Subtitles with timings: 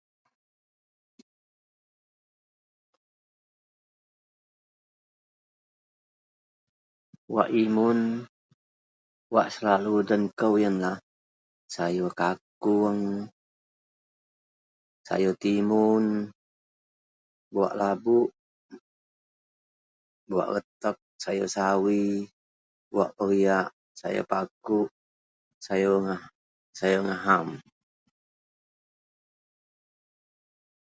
[7.35, 7.99] wak imun
[9.33, 10.97] wak selalu den kou ienlah
[11.73, 13.01] sayur kakung,
[15.07, 16.05] sayur timun
[17.53, 18.29] buah labuk,
[20.27, 22.03] buwak retek, sayur sawi,
[22.89, 23.67] buwak periak,
[23.99, 24.89] sayur pakuk
[25.65, 26.21] sayur ngah
[26.79, 27.47] sayur ngaham